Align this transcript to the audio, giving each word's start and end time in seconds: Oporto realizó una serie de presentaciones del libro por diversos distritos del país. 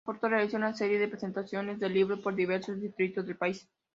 Oporto 0.03 0.27
realizó 0.27 0.57
una 0.57 0.73
serie 0.73 0.97
de 0.97 1.07
presentaciones 1.07 1.77
del 1.79 1.93
libro 1.93 2.19
por 2.23 2.33
diversos 2.33 2.81
distritos 2.81 3.23
del 3.27 3.37
país. 3.37 3.69